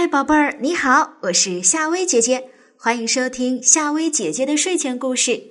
[0.00, 5.42] 嗨，宝贝儿，你好，我是夏薇姐姐，欢迎收听夏薇姐姐的睡前故事。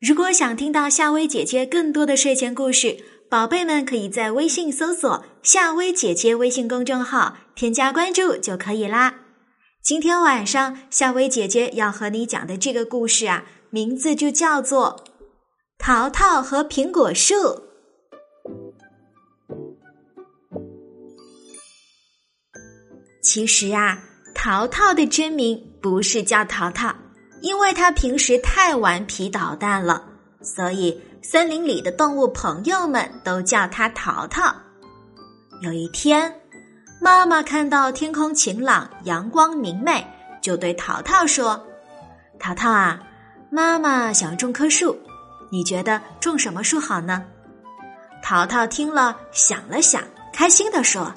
[0.00, 2.96] 如果想听到夏薇姐姐更多的睡前故事，
[3.28, 9.16] 宝贝们可以在微信搜索“夏薇姐姐”微信公众号，添加关注就可以啦。
[9.84, 15.04] 今天晚上，夏薇姐姐要和你讲的这个故事啊，名字就叫做
[15.78, 17.34] 《淘淘和苹果树》。
[23.22, 23.96] 其实啊，
[24.34, 26.92] 淘淘的真名不是叫淘淘，
[27.40, 30.02] 因为他平时太顽皮捣蛋了，
[30.42, 34.52] 所以森林里的动物朋友们都叫他淘淘。
[35.60, 36.34] 有一天，
[37.00, 40.04] 妈妈看到天空晴朗，阳光明媚，
[40.40, 41.64] 就对淘淘说
[42.40, 43.00] ：“淘淘啊，
[43.52, 44.98] 妈妈想种棵树，
[45.48, 47.24] 你觉得种什么树好呢？”
[48.20, 50.02] 淘淘听了，想了想，
[50.32, 51.14] 开心地说：“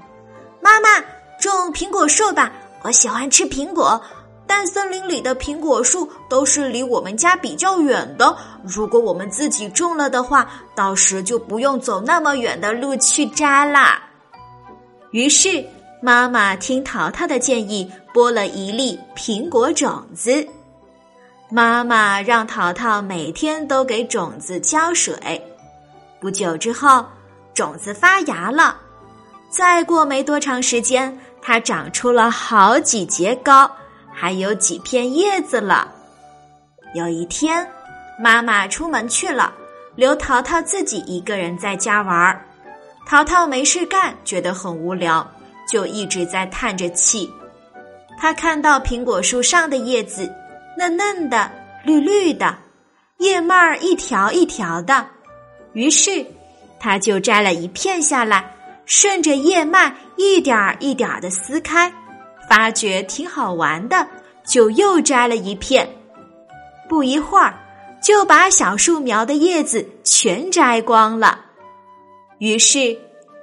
[0.62, 1.04] 妈妈。”
[1.39, 2.52] 种苹果树吧，
[2.84, 4.02] 我喜欢吃苹果，
[4.48, 8.35] 但森林里的苹果树都是离我们家比较远的。
[8.63, 14.01] 如果我们自己种了的话，到时就不用走那么远的路去摘啦。
[15.12, 15.65] 于是，
[16.01, 20.48] 妈妈听淘淘的建议，播了一粒苹果种子。
[21.49, 25.15] 妈妈让淘淘每天都给种子浇水。
[26.20, 27.05] 不久之后，
[27.54, 28.77] 种子发芽了。
[29.55, 31.17] 再过没多长时间。
[31.41, 33.71] 它长出了好几节高，
[34.11, 35.89] 还有几片叶子了。
[36.95, 37.65] 有一天，
[38.20, 39.53] 妈妈出门去了，
[39.95, 42.43] 留淘淘自己一个人在家玩儿。
[43.05, 45.26] 淘淘没事干，觉得很无聊，
[45.71, 47.31] 就一直在叹着气。
[48.17, 50.33] 他看到苹果树上的叶子
[50.76, 51.51] 嫩嫩的、
[51.83, 52.57] 绿绿的，
[53.20, 55.05] 叶脉儿一条一条的，
[55.73, 56.26] 于是
[56.79, 58.51] 他就摘了一片下来。
[58.86, 61.91] 顺着叶脉一点儿一点儿的撕开，
[62.50, 64.08] 发觉挺好玩的，
[64.46, 65.88] 就又摘了一片。
[66.88, 67.58] 不一会儿，
[68.02, 71.40] 就把小树苗的叶子全摘光了。
[72.38, 72.95] 于是，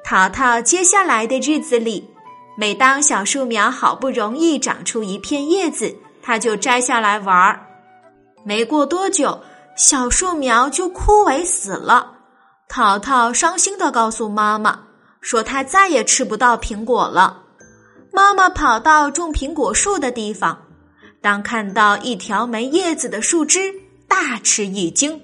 [0.04, 2.08] 淘淘接下来的日子里，
[2.56, 7.66] 每当小树苗好不容易长出一片叶子，他就摘下来玩儿。
[8.44, 9.40] 没过多久，
[9.76, 12.12] 小树苗就枯萎死了。
[12.68, 14.78] 淘淘伤心的告诉妈妈。
[15.22, 17.42] 说他再也吃不到苹果了。
[18.12, 20.60] 妈妈跑到种苹果树的地方，
[21.22, 23.72] 当看到一条没叶子的树枝，
[24.06, 25.18] 大吃一惊，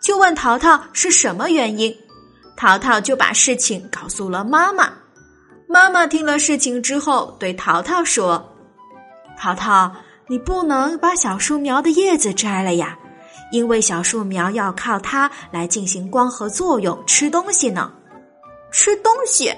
[0.00, 1.92] 就问淘淘是什么原因。
[2.56, 4.92] 淘淘就把事情告诉了妈妈。
[5.66, 8.56] 妈妈听了事情之后，对淘淘说
[9.36, 9.92] ：“淘淘，
[10.28, 12.96] 你不能把小树苗的叶子摘了呀，
[13.52, 17.92] 因为小树苗要靠它来进行光合作用，吃东西呢。”
[18.70, 19.52] 吃东西，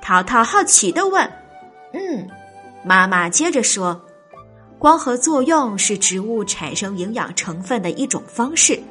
[0.00, 1.30] 淘淘好奇的问
[1.94, 2.28] ：“嗯。”
[2.84, 4.00] 妈妈接着说
[4.78, 8.82] ：“光合作用是植物产生营养成分的一种方式，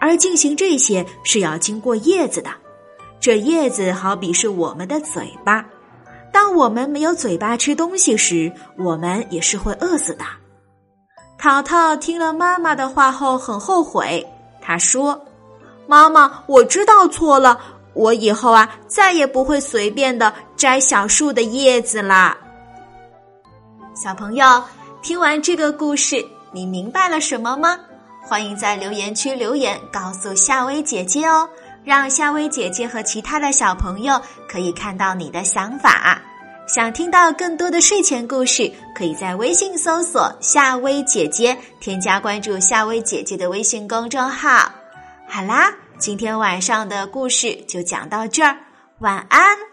[0.00, 2.50] 而进行这些是要经过叶子的。
[3.20, 5.64] 这叶子好比是我们的嘴巴，
[6.32, 10.24] 当我们没有嘴巴吃东西时，我们也是会饿死的。”
[11.38, 14.26] 淘淘听了妈妈的话后很后悔，
[14.60, 15.24] 他说
[15.86, 17.60] ：“妈妈，我知道错了。”
[17.94, 22.36] 我以后啊，再也不会随便的摘小树的叶子啦。
[23.94, 24.62] 小朋友，
[25.02, 27.78] 听完这个故事，你明白了什么吗？
[28.22, 31.48] 欢迎在留言区留言告诉夏薇姐姐哦，
[31.84, 36.20] 让夏薇姐姐和其他的小朋友可以看到你的想法。
[36.68, 44.70] 想听到更多的睡前故事，可以在微信搜索“夏薇姐姐”，添加关注夏薇姐姐的微信公众号。
[45.32, 45.72] 好啦。
[45.96, 48.56] 今天晚上的故事就讲到这儿，
[48.98, 49.69] 晚安。